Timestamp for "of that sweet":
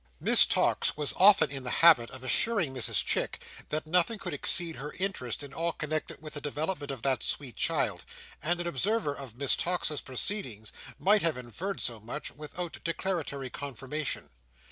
6.89-7.55